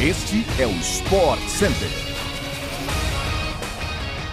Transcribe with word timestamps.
Este 0.00 0.46
é 0.62 0.64
o 0.64 0.70
Sport 0.76 1.40
Center. 1.48 1.88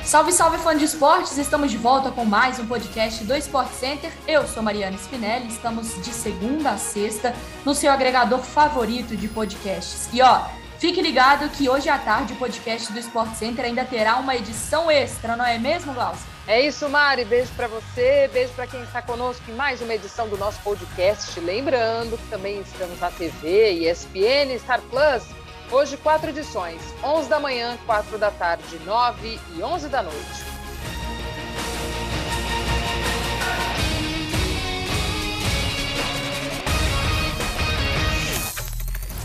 Salve, 0.03 0.31
salve 0.31 0.59
fã 0.59 0.77
de 0.77 0.85
esportes! 0.85 1.39
Estamos 1.39 1.71
de 1.71 1.77
volta 1.77 2.11
com 2.11 2.24
mais 2.24 2.59
um 2.59 2.67
podcast 2.67 3.24
do 3.24 3.35
Sport 3.35 3.72
Center. 3.72 4.12
Eu 4.28 4.46
sou 4.46 4.62
Mariana 4.62 4.96
Spinelli, 4.96 5.48
estamos 5.48 6.00
de 6.04 6.14
segunda 6.14 6.70
a 6.70 6.78
sexta 6.78 7.33
no 7.66 7.74
seu 7.74 7.92
agregador 7.92 8.41
favorito 8.41 9.18
de 9.18 9.28
podcasts. 9.28 10.07
E 10.13 10.21
ó, 10.21 10.43
fique 10.77 11.01
ligado 11.01 11.49
que 11.49 11.68
hoje 11.68 11.89
à 11.89 11.97
tarde 11.97 12.34
o 12.34 12.36
podcast 12.36 12.93
do 12.93 13.00
Sport 13.00 13.34
Center 13.34 13.66
ainda 13.66 13.84
terá 13.84 14.18
uma 14.18 14.36
edição 14.36 14.91
extra, 14.91 15.36
não 15.36 15.45
é 15.45 15.57
mesmo, 15.57 15.95
Glaucio? 15.95 16.27
É 16.47 16.61
isso, 16.61 16.88
Mari. 16.88 17.25
Beijo 17.25 17.52
para 17.54 17.68
você, 17.68 18.29
beijo 18.32 18.54
para 18.54 18.68
quem 18.68 18.84
está 18.84 19.02
conosco 19.02 19.41
em 19.50 19.55
mais 19.55 19.82
uma 19.82 19.95
edição 19.95 20.29
do 20.29 20.38
nosso 20.38 20.61
podcast. 20.61 21.39
Lembrando 21.39 22.20
que 22.20 22.27
também 22.29 22.61
estamos 22.61 23.00
na 23.00 23.09
TV, 23.09 23.71
ESPN, 23.89 24.59
Star 24.59 24.79
Plus. 24.91 25.23
Hoje, 25.71 25.98
quatro 25.98 26.30
edições: 26.30 26.81
11 27.03 27.27
da 27.27 27.39
manhã, 27.39 27.77
4 27.85 28.17
da 28.17 28.30
tarde, 28.30 28.77
9 28.85 29.39
e 29.58 29.63
11 29.63 29.89
da 29.89 30.03
noite. 30.03 30.45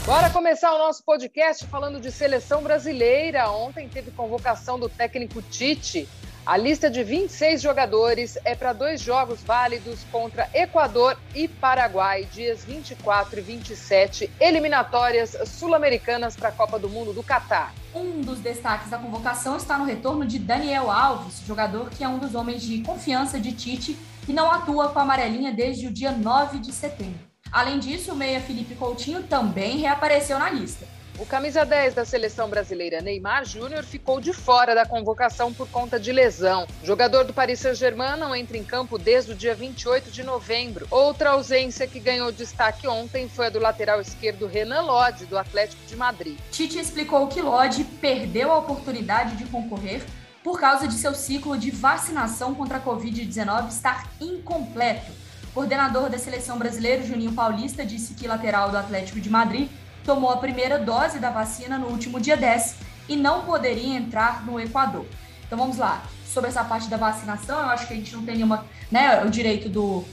Bora 0.06 0.30
começar 0.30 0.74
o 0.74 0.78
nosso 0.78 1.04
podcast 1.04 1.66
falando 1.66 2.00
de 2.00 2.10
seleção 2.10 2.62
brasileira. 2.62 3.48
Ontem 3.50 3.88
teve 3.88 4.10
convocação 4.10 4.78
do 4.78 4.88
técnico 4.88 5.40
Tite 5.42 6.08
a 6.46 6.56
lista 6.56 6.90
de 6.90 7.04
26 7.04 7.60
jogadores 7.60 8.38
é 8.44 8.54
para 8.54 8.72
dois 8.72 9.00
jogos 9.00 9.42
válidos 9.42 10.00
contra 10.10 10.48
Equador 10.54 11.16
e 11.34 11.46
Paraguai, 11.46 12.26
dias 12.32 12.64
24 12.64 13.38
e 13.38 13.42
27, 13.42 14.30
eliminatórias 14.40 15.36
sul-americanas 15.46 16.34
para 16.34 16.48
a 16.48 16.52
Copa 16.52 16.78
do 16.78 16.88
Mundo 16.88 17.12
do 17.12 17.22
Catar. 17.22 17.74
Um 17.94 18.22
dos 18.22 18.38
destaques 18.38 18.90
da 18.90 18.98
convocação 18.98 19.56
está 19.56 19.76
no 19.76 19.84
retorno 19.84 20.24
de 20.24 20.38
Daniel 20.38 20.90
Alves, 20.90 21.42
jogador 21.46 21.90
que 21.90 22.02
é 22.02 22.08
um 22.08 22.18
dos 22.18 22.34
homens 22.34 22.62
de 22.62 22.82
confiança 22.82 23.38
de 23.38 23.52
Tite 23.52 23.96
e 24.26 24.32
não 24.32 24.50
atua 24.50 24.88
com 24.88 24.98
a 24.98 25.02
amarelinha 25.02 25.52
desde 25.52 25.86
o 25.86 25.92
dia 25.92 26.10
9 26.10 26.58
de 26.58 26.72
setembro. 26.72 27.30
Além 27.52 27.78
disso, 27.78 28.12
o 28.12 28.16
meia 28.16 28.40
Felipe 28.40 28.74
Coutinho 28.74 29.24
também 29.24 29.78
reapareceu 29.78 30.38
na 30.38 30.50
lista. 30.50 30.86
O 31.20 31.26
camisa 31.26 31.66
10 31.66 31.92
da 31.92 32.06
seleção 32.06 32.48
brasileira, 32.48 33.02
Neymar 33.02 33.44
Júnior, 33.44 33.84
ficou 33.84 34.22
de 34.22 34.32
fora 34.32 34.74
da 34.74 34.86
convocação 34.86 35.52
por 35.52 35.68
conta 35.68 36.00
de 36.00 36.10
lesão. 36.10 36.66
O 36.82 36.86
jogador 36.86 37.24
do 37.24 37.34
Paris 37.34 37.60
Saint-Germain 37.60 38.18
não 38.18 38.34
entra 38.34 38.56
em 38.56 38.64
campo 38.64 38.96
desde 38.96 39.32
o 39.32 39.34
dia 39.34 39.54
28 39.54 40.10
de 40.10 40.22
novembro. 40.22 40.86
Outra 40.90 41.32
ausência 41.32 41.86
que 41.86 42.00
ganhou 42.00 42.32
destaque 42.32 42.88
ontem 42.88 43.28
foi 43.28 43.48
a 43.48 43.50
do 43.50 43.58
lateral 43.58 44.00
esquerdo 44.00 44.46
Renan 44.46 44.80
Lodge, 44.80 45.26
do 45.26 45.36
Atlético 45.36 45.84
de 45.86 45.94
Madrid. 45.94 46.38
Tite 46.50 46.78
explicou 46.78 47.26
que 47.26 47.42
Lodge 47.42 47.84
perdeu 48.00 48.50
a 48.50 48.56
oportunidade 48.56 49.36
de 49.36 49.44
concorrer 49.44 50.02
por 50.42 50.58
causa 50.58 50.88
de 50.88 50.94
seu 50.94 51.14
ciclo 51.14 51.58
de 51.58 51.70
vacinação 51.70 52.54
contra 52.54 52.78
a 52.78 52.80
Covid-19 52.80 53.68
estar 53.68 54.08
incompleto. 54.18 55.12
O 55.50 55.52
coordenador 55.52 56.08
da 56.08 56.16
seleção 56.16 56.56
brasileira, 56.56 57.02
Juninho 57.02 57.32
Paulista, 57.32 57.84
disse 57.84 58.14
que 58.14 58.26
lateral 58.26 58.70
do 58.70 58.78
Atlético 58.78 59.20
de 59.20 59.28
Madrid 59.28 59.68
tomou 60.04 60.30
a 60.30 60.36
primeira 60.36 60.78
dose 60.78 61.18
da 61.18 61.30
vacina 61.30 61.78
no 61.78 61.88
último 61.88 62.20
dia 62.20 62.36
10 62.36 62.76
e 63.08 63.16
não 63.16 63.42
poderia 63.42 63.96
entrar 63.96 64.44
no 64.44 64.58
Equador. 64.60 65.06
Então 65.46 65.58
vamos 65.58 65.78
lá. 65.78 66.04
Sobre 66.26 66.48
essa 66.48 66.62
parte 66.62 66.88
da 66.88 66.96
vacinação, 66.96 67.58
eu 67.58 67.66
acho 67.66 67.88
que 67.88 67.92
a 67.92 67.96
gente 67.96 68.14
não 68.14 68.24
tem 68.24 68.36
nenhuma, 68.36 68.64
né, 68.88 69.24
o 69.24 69.28
direito 69.28 69.68
do, 69.68 70.04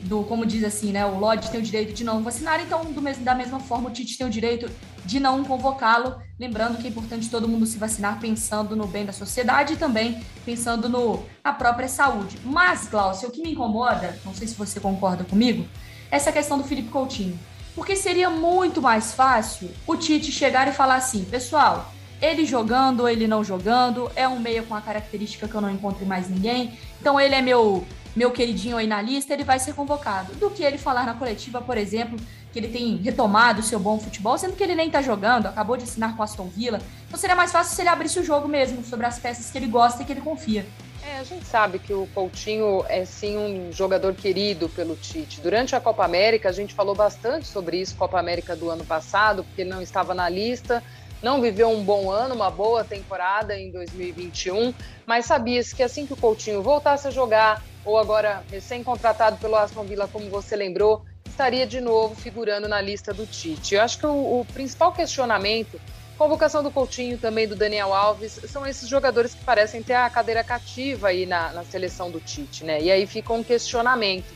do 0.00 0.24
como 0.24 0.44
diz 0.44 0.64
assim, 0.64 0.90
né, 0.90 1.06
o 1.06 1.16
Lodge 1.16 1.48
tem 1.48 1.60
o 1.60 1.62
direito 1.62 1.92
de 1.92 2.02
não 2.02 2.22
vacinar, 2.24 2.60
então 2.60 2.84
do 2.84 3.00
mesmo, 3.00 3.24
da 3.24 3.36
mesma 3.36 3.60
forma 3.60 3.88
o 3.88 3.92
Tite 3.92 4.18
tem 4.18 4.26
o 4.26 4.30
direito 4.30 4.68
de 5.04 5.20
não 5.20 5.44
convocá-lo, 5.44 6.20
lembrando 6.38 6.78
que 6.78 6.86
é 6.86 6.90
importante 6.90 7.30
todo 7.30 7.46
mundo 7.46 7.66
se 7.66 7.78
vacinar 7.78 8.18
pensando 8.18 8.74
no 8.74 8.86
bem 8.86 9.04
da 9.04 9.12
sociedade 9.12 9.74
e 9.74 9.76
também 9.76 10.20
pensando 10.44 10.88
no, 10.88 11.24
na 11.44 11.52
própria 11.52 11.88
saúde. 11.88 12.38
Mas, 12.44 12.88
Glaucio, 12.88 13.28
o 13.28 13.32
que 13.32 13.42
me 13.42 13.52
incomoda, 13.52 14.18
não 14.24 14.34
sei 14.34 14.48
se 14.48 14.54
você 14.54 14.80
concorda 14.80 15.24
comigo, 15.24 15.66
essa 16.10 16.32
questão 16.32 16.58
do 16.58 16.64
Felipe 16.64 16.88
Coutinho. 16.88 17.38
Porque 17.74 17.96
seria 17.96 18.28
muito 18.28 18.82
mais 18.82 19.12
fácil 19.12 19.70
o 19.86 19.96
Tite 19.96 20.32
chegar 20.32 20.68
e 20.68 20.72
falar 20.72 20.96
assim, 20.96 21.24
pessoal, 21.24 21.92
ele 22.20 22.44
jogando 22.44 23.00
ou 23.00 23.08
ele 23.08 23.26
não 23.26 23.42
jogando, 23.42 24.10
é 24.14 24.28
um 24.28 24.38
meia 24.38 24.62
com 24.62 24.74
a 24.74 24.80
característica 24.80 25.48
que 25.48 25.54
eu 25.54 25.60
não 25.60 25.70
encontro 25.70 26.04
mais 26.04 26.28
ninguém, 26.28 26.78
então 27.00 27.18
ele 27.18 27.34
é 27.34 27.40
meu 27.40 27.86
meu 28.14 28.32
queridinho 28.32 28.76
aí 28.76 28.86
na 28.86 29.00
lista, 29.00 29.32
ele 29.32 29.44
vai 29.44 29.58
ser 29.58 29.72
convocado. 29.74 30.34
Do 30.34 30.50
que 30.50 30.64
ele 30.64 30.78
falar 30.78 31.06
na 31.06 31.14
coletiva, 31.14 31.60
por 31.60 31.78
exemplo, 31.78 32.18
que 32.52 32.58
ele 32.58 32.68
tem 32.68 32.96
retomado 32.96 33.60
o 33.60 33.62
seu 33.62 33.78
bom 33.78 33.98
futebol, 34.00 34.36
sendo 34.36 34.56
que 34.56 34.62
ele 34.62 34.74
nem 34.74 34.90
tá 34.90 35.00
jogando, 35.00 35.46
acabou 35.46 35.76
de 35.76 35.84
assinar 35.84 36.16
com 36.16 36.22
Aston 36.22 36.48
Villa. 36.48 36.80
Então 37.06 37.18
seria 37.18 37.36
mais 37.36 37.52
fácil 37.52 37.74
se 37.74 37.80
ele 37.82 37.88
abrisse 37.88 38.18
o 38.18 38.24
jogo 38.24 38.48
mesmo, 38.48 38.84
sobre 38.84 39.06
as 39.06 39.18
peças 39.18 39.50
que 39.50 39.58
ele 39.58 39.68
gosta 39.68 40.02
e 40.02 40.04
que 40.04 40.12
ele 40.12 40.20
confia. 40.20 40.66
É, 41.02 41.18
a 41.18 41.24
gente 41.24 41.46
sabe 41.46 41.78
que 41.78 41.94
o 41.94 42.06
Coutinho 42.08 42.84
é 42.88 43.04
sim 43.04 43.38
um 43.38 43.72
jogador 43.72 44.14
querido 44.14 44.68
pelo 44.68 44.94
Tite. 44.96 45.40
Durante 45.40 45.74
a 45.74 45.80
Copa 45.80 46.04
América, 46.04 46.48
a 46.48 46.52
gente 46.52 46.74
falou 46.74 46.94
bastante 46.94 47.46
sobre 47.46 47.78
isso, 47.78 47.96
Copa 47.96 48.18
América 48.18 48.54
do 48.54 48.68
ano 48.68 48.84
passado, 48.84 49.42
porque 49.42 49.62
ele 49.62 49.70
não 49.70 49.80
estava 49.80 50.14
na 50.14 50.28
lista, 50.28 50.82
não 51.22 51.40
viveu 51.40 51.70
um 51.70 51.82
bom 51.82 52.10
ano, 52.10 52.34
uma 52.34 52.50
boa 52.50 52.84
temporada 52.84 53.58
em 53.58 53.70
2021, 53.70 54.74
mas 55.06 55.24
sabia-se 55.26 55.74
que 55.74 55.82
assim 55.82 56.06
que 56.06 56.12
o 56.12 56.16
Coutinho 56.16 56.62
voltasse 56.62 57.08
a 57.08 57.10
jogar, 57.10 57.62
ou 57.84 57.98
agora 57.98 58.44
recém-contratado 58.50 59.38
pelo 59.38 59.56
Aston 59.56 59.84
Villa, 59.84 60.06
como 60.06 60.28
você 60.28 60.54
lembrou, 60.54 61.04
estaria 61.26 61.66
de 61.66 61.80
novo 61.80 62.14
figurando 62.14 62.68
na 62.68 62.80
lista 62.80 63.14
do 63.14 63.26
Tite. 63.26 63.74
Eu 63.74 63.82
acho 63.82 63.98
que 63.98 64.06
o, 64.06 64.40
o 64.40 64.46
principal 64.52 64.92
questionamento 64.92 65.80
Convocação 66.20 66.62
do 66.62 66.70
Coutinho, 66.70 67.16
também 67.16 67.48
do 67.48 67.56
Daniel 67.56 67.94
Alves, 67.94 68.38
são 68.46 68.66
esses 68.66 68.86
jogadores 68.86 69.34
que 69.34 69.42
parecem 69.42 69.82
ter 69.82 69.94
a 69.94 70.10
cadeira 70.10 70.44
cativa 70.44 71.08
aí 71.08 71.24
na, 71.24 71.50
na 71.50 71.64
seleção 71.64 72.10
do 72.10 72.20
Tite, 72.20 72.62
né? 72.62 72.78
E 72.78 72.90
aí 72.90 73.06
fica 73.06 73.32
um 73.32 73.42
questionamento. 73.42 74.30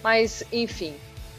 Mas, 0.00 0.44
enfim, 0.52 0.94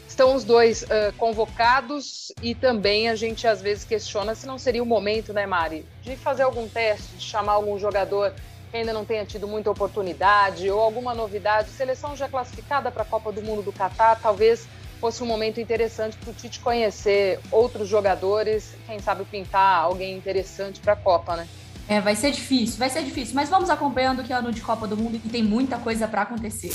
estão 0.06 0.34
os 0.34 0.44
dois 0.44 0.82
uh, 0.82 1.14
convocados 1.16 2.30
e 2.42 2.54
também 2.54 3.08
a 3.08 3.14
gente 3.14 3.46
às 3.46 3.62
vezes 3.62 3.84
questiona 3.84 4.34
se 4.34 4.46
não 4.46 4.58
seria 4.58 4.82
o 4.82 4.86
momento, 4.86 5.32
né, 5.32 5.46
Mari, 5.46 5.86
de 6.02 6.14
fazer 6.14 6.42
algum 6.42 6.68
teste, 6.68 7.16
de 7.16 7.24
chamar 7.24 7.52
algum 7.52 7.78
jogador 7.78 8.34
que 8.70 8.76
ainda 8.76 8.92
não 8.92 9.06
tenha 9.06 9.24
tido 9.24 9.48
muita 9.48 9.70
oportunidade 9.70 10.70
ou 10.70 10.78
alguma 10.78 11.14
novidade. 11.14 11.70
Seleção 11.70 12.14
já 12.14 12.28
classificada 12.28 12.90
para 12.90 13.02
a 13.02 13.06
Copa 13.06 13.32
do 13.32 13.40
Mundo 13.40 13.62
do 13.62 13.72
Catar, 13.72 14.20
talvez 14.20 14.68
fosse 15.00 15.22
um 15.22 15.26
momento 15.26 15.60
interessante 15.60 16.16
para 16.16 16.30
o 16.30 16.34
Tite 16.34 16.60
conhecer 16.60 17.40
outros 17.50 17.88
jogadores, 17.88 18.74
quem 18.86 18.98
sabe 18.98 19.24
pintar 19.24 19.80
alguém 19.80 20.16
interessante 20.16 20.80
para 20.80 20.94
a 20.94 20.96
Copa, 20.96 21.36
né? 21.36 21.46
É, 21.88 22.00
vai 22.00 22.16
ser 22.16 22.32
difícil, 22.32 22.78
vai 22.78 22.90
ser 22.90 23.02
difícil, 23.02 23.34
mas 23.34 23.48
vamos 23.48 23.70
acompanhando 23.70 24.24
que 24.24 24.32
é 24.32 24.36
ano 24.36 24.52
de 24.52 24.60
Copa 24.60 24.86
do 24.86 24.96
Mundo 24.96 25.20
e 25.24 25.28
tem 25.28 25.42
muita 25.42 25.78
coisa 25.78 26.08
para 26.08 26.22
acontecer. 26.22 26.72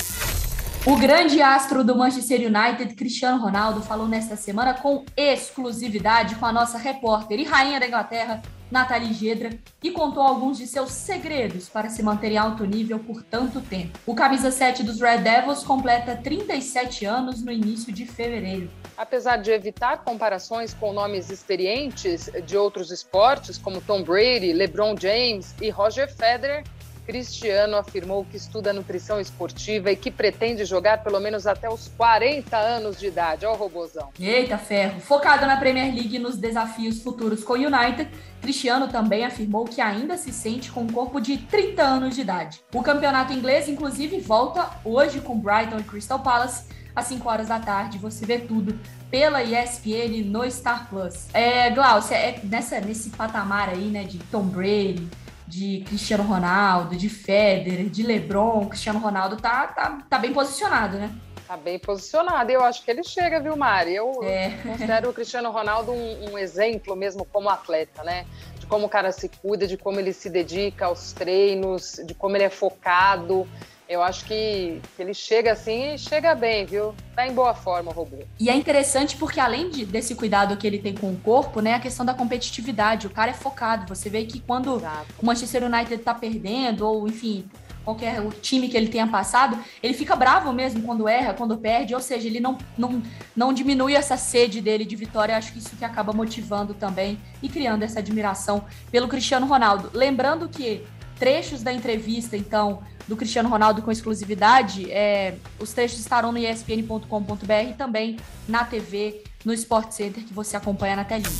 O 0.84 0.96
grande 0.96 1.40
astro 1.40 1.84
do 1.84 1.94
Manchester 1.94 2.40
United, 2.40 2.94
Cristiano 2.94 3.40
Ronaldo, 3.40 3.82
falou 3.82 4.08
nesta 4.08 4.34
semana 4.34 4.74
com 4.74 5.04
exclusividade 5.16 6.34
com 6.36 6.46
a 6.46 6.52
nossa 6.52 6.76
repórter 6.76 7.38
e 7.38 7.44
rainha 7.44 7.78
da 7.78 7.86
Inglaterra, 7.86 8.42
Nathalie 8.72 9.12
Gedra, 9.12 9.50
e 9.82 9.90
contou 9.90 10.22
alguns 10.22 10.56
de 10.56 10.66
seus 10.66 10.92
segredos 10.92 11.68
para 11.68 11.90
se 11.90 12.02
manter 12.02 12.32
em 12.32 12.38
alto 12.38 12.64
nível 12.64 12.98
por 12.98 13.22
tanto 13.22 13.60
tempo. 13.60 13.98
O 14.06 14.14
camisa 14.14 14.50
7 14.50 14.82
dos 14.82 14.98
Red 14.98 15.18
Devils 15.18 15.62
completa 15.62 16.16
37 16.16 17.04
anos 17.04 17.42
no 17.42 17.52
início 17.52 17.92
de 17.92 18.06
fevereiro. 18.06 18.70
Apesar 18.96 19.36
de 19.36 19.50
evitar 19.50 19.98
comparações 20.04 20.72
com 20.72 20.92
nomes 20.92 21.28
experientes 21.28 22.30
de 22.46 22.56
outros 22.56 22.90
esportes, 22.90 23.58
como 23.58 23.80
Tom 23.82 24.02
Brady, 24.02 24.54
LeBron 24.54 24.96
James 24.98 25.54
e 25.60 25.68
Roger 25.68 26.10
Federer, 26.10 26.64
Cristiano 27.12 27.76
afirmou 27.76 28.24
que 28.24 28.38
estuda 28.38 28.72
nutrição 28.72 29.20
esportiva 29.20 29.92
e 29.92 29.96
que 29.96 30.10
pretende 30.10 30.64
jogar 30.64 31.04
pelo 31.04 31.20
menos 31.20 31.46
até 31.46 31.68
os 31.68 31.88
40 31.88 32.56
anos 32.56 32.98
de 32.98 33.08
idade. 33.08 33.44
Olha 33.44 33.54
o 33.54 33.58
robozão. 33.58 34.08
Eita 34.18 34.56
ferro! 34.56 34.98
Focado 34.98 35.44
na 35.44 35.58
Premier 35.58 35.94
League 35.94 36.16
e 36.16 36.18
nos 36.18 36.38
desafios 36.38 37.02
futuros 37.02 37.44
com 37.44 37.52
o 37.52 37.56
United, 37.56 38.08
Cristiano 38.40 38.88
também 38.88 39.26
afirmou 39.26 39.66
que 39.66 39.82
ainda 39.82 40.16
se 40.16 40.32
sente 40.32 40.72
com 40.72 40.84
um 40.84 40.86
corpo 40.86 41.20
de 41.20 41.36
30 41.36 41.82
anos 41.82 42.14
de 42.14 42.22
idade. 42.22 42.62
O 42.74 42.82
campeonato 42.82 43.34
inglês, 43.34 43.68
inclusive, 43.68 44.18
volta 44.18 44.70
hoje 44.82 45.20
com 45.20 45.38
Brighton 45.38 45.80
e 45.80 45.82
Crystal 45.82 46.18
Palace 46.18 46.64
às 46.96 47.04
5 47.08 47.28
horas 47.28 47.48
da 47.48 47.60
tarde. 47.60 47.98
Você 47.98 48.24
vê 48.24 48.38
tudo 48.38 48.80
pela 49.10 49.42
ESPN 49.42 50.24
no 50.24 50.50
Star 50.50 50.88
Plus. 50.88 51.26
É, 51.34 51.68
Glaucia, 51.68 52.16
é 52.16 52.40
nessa, 52.42 52.80
nesse 52.80 53.10
patamar 53.10 53.68
aí, 53.68 53.88
né, 53.88 54.04
de 54.04 54.16
Tom 54.16 54.44
Brady, 54.44 55.06
de 55.52 55.84
Cristiano 55.86 56.22
Ronaldo, 56.24 56.96
de 56.96 57.10
Federer, 57.10 57.90
de 57.90 58.02
LeBron, 58.02 58.66
Cristiano 58.68 58.98
Ronaldo 58.98 59.36
tá, 59.36 59.66
tá, 59.66 59.98
tá 60.08 60.18
bem 60.18 60.32
posicionado, 60.32 60.96
né? 60.96 61.14
Tá 61.46 61.58
bem 61.58 61.78
posicionado. 61.78 62.50
Eu 62.50 62.64
acho 62.64 62.82
que 62.82 62.90
ele 62.90 63.04
chega, 63.04 63.38
viu, 63.38 63.54
Mari? 63.54 63.94
Eu 63.94 64.24
é. 64.24 64.48
considero 64.62 65.10
o 65.10 65.12
Cristiano 65.12 65.50
Ronaldo 65.50 65.92
um, 65.92 66.30
um, 66.30 66.38
exemplo 66.38 66.96
mesmo 66.96 67.26
como 67.26 67.50
atleta, 67.50 68.02
né? 68.02 68.24
De 68.58 68.64
como 68.64 68.86
o 68.86 68.88
cara 68.88 69.12
se 69.12 69.28
cuida, 69.28 69.66
de 69.66 69.76
como 69.76 70.00
ele 70.00 70.14
se 70.14 70.30
dedica 70.30 70.86
aos 70.86 71.12
treinos, 71.12 72.00
de 72.02 72.14
como 72.14 72.34
ele 72.34 72.44
é 72.44 72.50
focado. 72.50 73.46
Eu 73.92 74.02
acho 74.02 74.24
que, 74.24 74.80
ele 74.98 75.12
chega 75.12 75.52
assim 75.52 75.92
e 75.92 75.98
chega 75.98 76.34
bem, 76.34 76.64
viu? 76.64 76.94
Tá 77.14 77.26
em 77.26 77.34
boa 77.34 77.52
forma 77.52 77.90
o 77.90 77.94
robô. 77.94 78.16
E 78.40 78.48
é 78.48 78.56
interessante 78.56 79.18
porque, 79.18 79.38
além 79.38 79.68
de, 79.68 79.84
desse 79.84 80.14
cuidado 80.14 80.56
que 80.56 80.66
ele 80.66 80.78
tem 80.78 80.94
com 80.94 81.10
o 81.12 81.16
corpo, 81.18 81.60
né, 81.60 81.74
a 81.74 81.78
questão 81.78 82.06
da 82.06 82.14
competitividade. 82.14 83.06
O 83.06 83.10
cara 83.10 83.32
é 83.32 83.34
focado. 83.34 83.94
Você 83.94 84.08
vê 84.08 84.24
que 84.24 84.40
quando 84.40 84.76
Exato. 84.76 85.06
o 85.20 85.26
Manchester 85.26 85.64
United 85.64 85.98
tá 85.98 86.14
perdendo, 86.14 86.86
ou 86.86 87.06
enfim, 87.06 87.44
qualquer 87.84 88.22
o 88.22 88.30
time 88.30 88.66
que 88.66 88.78
ele 88.78 88.88
tenha 88.88 89.06
passado, 89.06 89.58
ele 89.82 89.92
fica 89.92 90.16
bravo 90.16 90.54
mesmo 90.54 90.80
quando 90.80 91.06
erra, 91.06 91.34
quando 91.34 91.58
perde, 91.58 91.94
ou 91.94 92.00
seja, 92.00 92.26
ele 92.26 92.40
não, 92.40 92.56
não, 92.78 93.02
não 93.36 93.52
diminui 93.52 93.94
essa 93.94 94.16
sede 94.16 94.62
dele 94.62 94.86
de 94.86 94.96
vitória. 94.96 95.36
Acho 95.36 95.52
que 95.52 95.58
isso 95.58 95.76
que 95.76 95.84
acaba 95.84 96.14
motivando 96.14 96.72
também 96.72 97.20
e 97.42 97.48
criando 97.50 97.82
essa 97.82 97.98
admiração 97.98 98.64
pelo 98.90 99.06
Cristiano 99.06 99.46
Ronaldo. 99.46 99.90
Lembrando 99.92 100.48
que 100.48 100.82
trechos 101.22 101.62
da 101.62 101.72
entrevista, 101.72 102.36
então, 102.36 102.82
do 103.06 103.16
Cristiano 103.16 103.48
Ronaldo 103.48 103.80
com 103.80 103.92
exclusividade, 103.92 104.90
é, 104.90 105.36
os 105.60 105.72
trechos 105.72 106.00
estarão 106.00 106.32
no 106.32 106.38
espn.com.br 106.38 107.70
e 107.70 107.74
também 107.74 108.16
na 108.48 108.64
TV, 108.64 109.22
no 109.44 109.54
Sport 109.54 109.92
Center, 109.92 110.24
que 110.24 110.34
você 110.34 110.56
acompanha 110.56 110.96
na 110.96 111.04
telinha. 111.04 111.30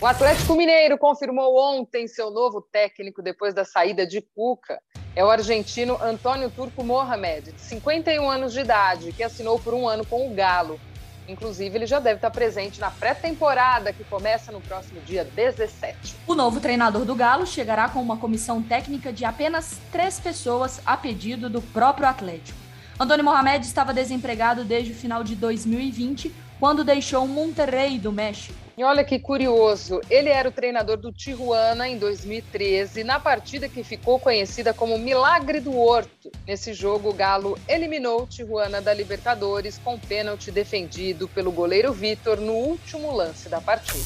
O 0.00 0.06
Atlético 0.06 0.56
Mineiro 0.56 0.98
confirmou 0.98 1.56
ontem 1.56 2.08
seu 2.08 2.32
novo 2.32 2.60
técnico 2.60 3.22
depois 3.22 3.54
da 3.54 3.64
saída 3.64 4.04
de 4.04 4.20
Cuca. 4.20 4.80
É 5.14 5.24
o 5.24 5.30
argentino 5.30 5.96
Antônio 6.02 6.50
Turco 6.50 6.82
Mohamed, 6.82 7.52
de 7.52 7.60
51 7.60 8.28
anos 8.28 8.52
de 8.52 8.58
idade, 8.58 9.12
que 9.12 9.22
assinou 9.22 9.60
por 9.60 9.74
um 9.74 9.86
ano 9.88 10.04
com 10.04 10.28
o 10.28 10.34
Galo. 10.34 10.80
Inclusive, 11.28 11.76
ele 11.76 11.86
já 11.86 12.00
deve 12.00 12.16
estar 12.16 12.30
presente 12.30 12.80
na 12.80 12.90
pré-temporada, 12.90 13.92
que 13.92 14.02
começa 14.04 14.50
no 14.50 14.62
próximo 14.62 14.98
dia 15.02 15.24
17. 15.24 16.16
O 16.26 16.34
novo 16.34 16.58
treinador 16.58 17.04
do 17.04 17.14
Galo 17.14 17.46
chegará 17.46 17.88
com 17.90 18.00
uma 18.00 18.16
comissão 18.16 18.62
técnica 18.62 19.12
de 19.12 19.26
apenas 19.26 19.78
três 19.92 20.18
pessoas 20.18 20.80
a 20.86 20.96
pedido 20.96 21.50
do 21.50 21.60
próprio 21.60 22.08
Atlético. 22.08 22.58
Antônio 22.98 23.24
Mohamed 23.24 23.64
estava 23.64 23.92
desempregado 23.92 24.64
desde 24.64 24.92
o 24.92 24.96
final 24.96 25.22
de 25.22 25.36
2020, 25.36 26.34
quando 26.58 26.82
deixou 26.82 27.28
Monterrey 27.28 27.98
do 27.98 28.10
México. 28.10 28.67
E 28.78 28.84
olha 28.84 29.02
que 29.02 29.18
curioso, 29.18 30.00
ele 30.08 30.28
era 30.28 30.48
o 30.48 30.52
treinador 30.52 30.96
do 30.98 31.10
Tijuana 31.10 31.88
em 31.88 31.98
2013, 31.98 33.02
na 33.02 33.18
partida 33.18 33.68
que 33.68 33.82
ficou 33.82 34.20
conhecida 34.20 34.72
como 34.72 34.96
Milagre 34.96 35.58
do 35.58 35.76
Horto. 35.76 36.30
Nesse 36.46 36.72
jogo, 36.72 37.08
o 37.08 37.12
Galo 37.12 37.58
eliminou 37.66 38.22
o 38.22 38.26
Tijuana 38.28 38.80
da 38.80 38.94
Libertadores 38.94 39.78
com 39.78 39.98
pênalti 39.98 40.52
defendido 40.52 41.26
pelo 41.26 41.50
goleiro 41.50 41.92
Vitor 41.92 42.40
no 42.40 42.52
último 42.52 43.10
lance 43.10 43.48
da 43.48 43.60
partida. 43.60 43.98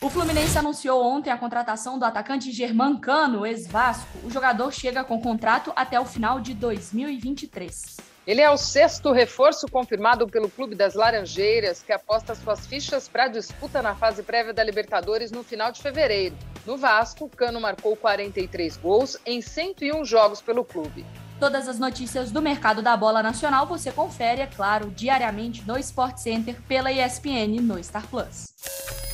O 0.00 0.08
Fluminense 0.08 0.56
anunciou 0.56 1.04
ontem 1.04 1.30
a 1.30 1.36
contratação 1.36 1.98
do 1.98 2.04
atacante 2.04 2.52
Germancano, 2.52 3.44
ex-Vasco. 3.44 4.16
O 4.22 4.30
jogador 4.30 4.72
chega 4.72 5.02
com 5.02 5.20
contrato 5.20 5.72
até 5.74 5.98
o 5.98 6.04
final 6.04 6.38
de 6.38 6.54
2023. 6.54 8.07
Ele 8.28 8.42
é 8.42 8.50
o 8.50 8.58
sexto 8.58 9.10
reforço 9.10 9.66
confirmado 9.68 10.28
pelo 10.28 10.50
Clube 10.50 10.74
das 10.74 10.92
Laranjeiras, 10.92 11.80
que 11.80 11.90
aposta 11.90 12.34
suas 12.34 12.66
fichas 12.66 13.08
para 13.08 13.24
a 13.24 13.28
disputa 13.28 13.80
na 13.80 13.94
fase 13.94 14.22
prévia 14.22 14.52
da 14.52 14.62
Libertadores 14.62 15.32
no 15.32 15.42
final 15.42 15.72
de 15.72 15.80
fevereiro. 15.80 16.36
No 16.66 16.76
Vasco, 16.76 17.26
Cano 17.30 17.58
marcou 17.58 17.96
43 17.96 18.76
gols 18.76 19.16
em 19.24 19.40
101 19.40 20.04
jogos 20.04 20.42
pelo 20.42 20.62
clube. 20.62 21.06
Todas 21.40 21.66
as 21.66 21.78
notícias 21.78 22.30
do 22.30 22.42
mercado 22.42 22.82
da 22.82 22.94
bola 22.98 23.22
nacional 23.22 23.66
você 23.66 23.90
confere, 23.90 24.42
é 24.42 24.46
claro, 24.46 24.90
diariamente 24.90 25.66
no 25.66 25.78
Sport 25.78 26.18
Center 26.18 26.54
pela 26.68 26.92
ESPN 26.92 27.62
no 27.62 27.82
Star 27.82 28.06
Plus. 28.08 28.52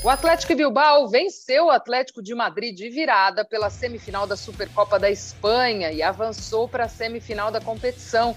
O 0.02 0.10
Atlético 0.10 0.56
Bilbao 0.56 1.08
venceu 1.08 1.66
o 1.66 1.70
Atlético 1.70 2.20
de 2.20 2.34
Madrid 2.34 2.76
de 2.76 2.90
virada 2.90 3.44
pela 3.44 3.70
semifinal 3.70 4.26
da 4.26 4.36
Supercopa 4.36 4.98
da 4.98 5.08
Espanha 5.08 5.92
e 5.92 6.02
avançou 6.02 6.68
para 6.68 6.86
a 6.86 6.88
semifinal 6.88 7.52
da 7.52 7.60
competição 7.60 8.34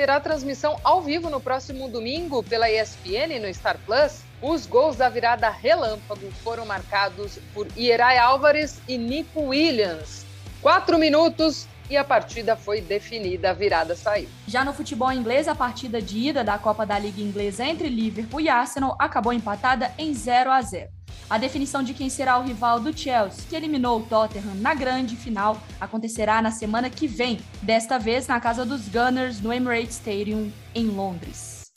terá 0.00 0.18
transmissão 0.18 0.80
ao 0.82 1.02
vivo 1.02 1.28
no 1.28 1.38
próximo 1.38 1.86
domingo 1.86 2.42
pela 2.42 2.70
ESPN 2.70 3.38
no 3.38 3.52
Star 3.52 3.76
Plus. 3.84 4.22
Os 4.40 4.64
gols 4.64 4.96
da 4.96 5.10
virada 5.10 5.50
relâmpago 5.50 6.30
foram 6.42 6.64
marcados 6.64 7.38
por 7.52 7.68
Ierai 7.76 8.16
Álvares 8.16 8.80
e 8.88 8.96
Nico 8.96 9.42
Williams. 9.48 10.24
Quatro 10.62 10.98
minutos 10.98 11.66
e 11.90 11.98
a 11.98 12.04
partida 12.04 12.56
foi 12.56 12.80
definida, 12.80 13.50
a 13.50 13.52
virada 13.52 13.94
saiu. 13.94 14.30
Já 14.46 14.64
no 14.64 14.72
futebol 14.72 15.12
inglês, 15.12 15.46
a 15.46 15.54
partida 15.54 16.00
de 16.00 16.28
ida 16.28 16.42
da 16.42 16.56
Copa 16.56 16.86
da 16.86 16.98
Liga 16.98 17.20
Inglesa 17.20 17.62
entre 17.66 17.90
Liverpool 17.90 18.40
e 18.40 18.48
Arsenal 18.48 18.96
acabou 18.98 19.34
empatada 19.34 19.92
em 19.98 20.14
0 20.14 20.50
a 20.50 20.62
0. 20.62 20.88
A 21.30 21.38
definição 21.38 21.80
de 21.80 21.94
quem 21.94 22.10
será 22.10 22.38
o 22.38 22.42
rival 22.42 22.80
do 22.80 22.92
Chelsea, 22.92 23.44
que 23.48 23.54
eliminou 23.54 24.00
o 24.00 24.02
Tottenham 24.02 24.56
na 24.56 24.74
grande 24.74 25.14
final, 25.14 25.62
acontecerá 25.80 26.42
na 26.42 26.50
semana 26.50 26.90
que 26.90 27.06
vem, 27.06 27.38
desta 27.62 28.00
vez 28.00 28.26
na 28.26 28.40
casa 28.40 28.66
dos 28.66 28.88
Gunners 28.88 29.40
no 29.40 29.52
Emirates 29.52 29.94
Stadium, 29.94 30.50
em 30.74 30.86
Londres. 30.86 31.70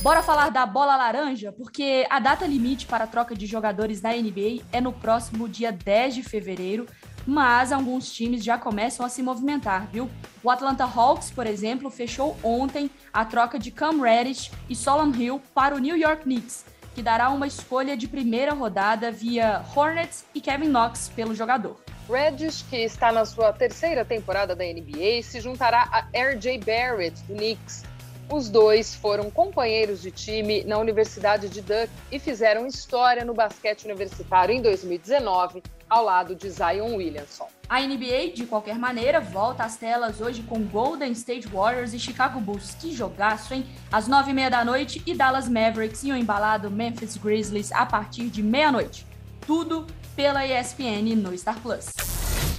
Bora 0.00 0.22
falar 0.22 0.50
da 0.50 0.64
bola 0.64 0.96
laranja, 0.96 1.50
porque 1.50 2.06
a 2.08 2.20
data 2.20 2.46
limite 2.46 2.86
para 2.86 3.02
a 3.02 3.06
troca 3.08 3.34
de 3.34 3.46
jogadores 3.46 4.00
na 4.00 4.12
NBA 4.12 4.62
é 4.70 4.80
no 4.80 4.92
próximo 4.92 5.48
dia 5.48 5.72
10 5.72 6.14
de 6.14 6.22
fevereiro, 6.22 6.86
mas 7.26 7.72
alguns 7.72 8.12
times 8.12 8.44
já 8.44 8.56
começam 8.58 9.04
a 9.04 9.08
se 9.08 9.24
movimentar, 9.24 9.88
viu? 9.90 10.08
O 10.40 10.50
Atlanta 10.50 10.84
Hawks, 10.84 11.32
por 11.32 11.48
exemplo, 11.48 11.90
fechou 11.90 12.36
ontem 12.44 12.88
a 13.12 13.24
troca 13.24 13.58
de 13.58 13.72
Cam 13.72 14.00
Reddish 14.00 14.52
e 14.68 14.76
Solon 14.76 15.10
Hill 15.10 15.40
para 15.52 15.74
o 15.74 15.78
New 15.78 15.96
York 15.96 16.22
Knicks, 16.22 16.64
que 16.94 17.02
dará 17.02 17.30
uma 17.30 17.46
escolha 17.46 17.96
de 17.96 18.06
primeira 18.06 18.54
rodada 18.54 19.10
via 19.10 19.64
Hornets 19.74 20.24
e 20.34 20.40
Kevin 20.40 20.68
Knox 20.68 21.10
pelo 21.14 21.34
jogador. 21.34 21.76
Reddish, 22.08 22.64
que 22.68 22.76
está 22.76 23.10
na 23.10 23.24
sua 23.24 23.52
terceira 23.52 24.04
temporada 24.04 24.54
da 24.54 24.64
NBA, 24.64 25.22
se 25.22 25.40
juntará 25.40 25.88
a 25.90 26.06
R.J. 26.12 26.58
Barrett, 26.58 27.20
do 27.24 27.34
Knicks. 27.34 27.84
Os 28.30 28.48
dois 28.48 28.94
foram 28.94 29.30
companheiros 29.30 30.00
de 30.00 30.10
time 30.10 30.64
na 30.64 30.78
Universidade 30.78 31.48
de 31.48 31.60
Duke 31.60 31.90
e 32.10 32.18
fizeram 32.18 32.66
história 32.66 33.24
no 33.24 33.34
basquete 33.34 33.84
universitário 33.84 34.54
em 34.54 34.62
2019, 34.62 35.62
ao 35.88 36.04
lado 36.04 36.34
de 36.34 36.48
Zion 36.50 36.96
Williamson. 36.96 37.46
A 37.68 37.80
NBA, 37.80 38.32
de 38.34 38.46
qualquer 38.46 38.78
maneira, 38.78 39.20
volta 39.20 39.64
às 39.64 39.76
telas 39.76 40.20
hoje 40.20 40.42
com 40.42 40.64
Golden 40.64 41.12
State 41.12 41.46
Warriors 41.48 41.92
e 41.92 41.98
Chicago 41.98 42.40
Bulls. 42.40 42.74
Que 42.74 42.92
jogaço, 42.94 43.54
hein? 43.54 43.66
Às 43.92 44.08
nove 44.08 44.30
e 44.30 44.34
meia 44.34 44.50
da 44.50 44.64
noite 44.64 45.02
e 45.06 45.14
Dallas 45.14 45.48
Mavericks 45.48 46.02
e 46.02 46.10
o 46.10 46.16
embalado 46.16 46.70
Memphis 46.70 47.16
Grizzlies 47.16 47.72
a 47.72 47.84
partir 47.84 48.28
de 48.28 48.42
meia-noite. 48.42 49.06
Tudo 49.46 49.86
pela 50.16 50.46
ESPN 50.46 51.14
no 51.16 51.36
Star 51.36 51.60
Plus. 51.60 51.86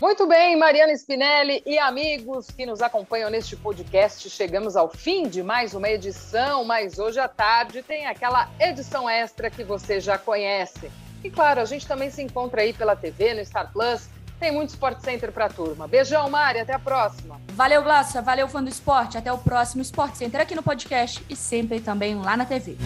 Muito 0.02 0.28
bem, 0.28 0.58
Mariana 0.58 0.92
Spinelli 0.94 1.64
e 1.66 1.80
amigos 1.80 2.48
que 2.52 2.66
nos 2.66 2.82
acompanham 2.82 3.30
neste 3.30 3.56
podcast, 3.56 4.30
chegamos 4.30 4.76
ao 4.76 4.90
fim 4.90 5.30
de 5.30 5.42
mais 5.42 5.74
uma 5.74 5.90
edição, 5.90 6.66
mas 6.66 7.00
hoje 7.00 7.18
à 7.18 7.30
tarde 7.30 7.82
tem 7.82 8.06
aquela 8.06 8.50
edição 8.60 9.10
extra 9.10 9.50
que 9.50 9.64
você 9.64 10.02
já 10.02 10.18
conhece. 10.18 10.92
E 11.24 11.30
claro, 11.30 11.62
a 11.62 11.66
gente 11.66 11.88
também 11.88 12.12
se 12.12 12.22
encontra 12.22 12.62
aí 12.62 12.74
pela 12.74 12.96
TV, 12.96 13.34
no 13.34 13.46
Star 13.46 13.72
Plus. 13.72 14.10
Tem 14.38 14.52
muito 14.52 14.72
Sport 14.72 15.00
Center 15.00 15.32
pra 15.32 15.48
turma. 15.48 15.88
Beijão, 15.88 16.30
Mari, 16.30 16.60
até 16.60 16.74
a 16.74 16.80
próxima. 16.80 17.40
Valeu, 17.54 17.82
Glácia, 17.82 18.22
valeu, 18.22 18.50
fã 18.50 18.62
do 18.62 18.70
esporte. 18.70 19.18
Até 19.18 19.32
o 19.32 19.38
próximo 19.38 19.82
Sport 19.82 20.16
Center 20.16 20.42
aqui 20.42 20.54
no 20.54 20.62
podcast 20.62 21.26
e 21.30 21.36
sempre 21.38 21.80
também 21.80 22.16
lá 22.16 22.36
na 22.36 22.46
TV. 22.46 22.78